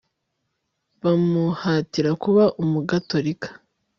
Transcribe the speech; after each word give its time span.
bamuhatira 1.03 2.11
kuba 2.23 2.43
umugatolika 2.61 3.49